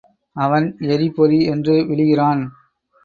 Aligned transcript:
அவன் 0.35 0.67
எரி 0.87 1.09
பொரி 1.09 1.39
என்று 1.45 1.75
விழுகிறான். 1.85 2.41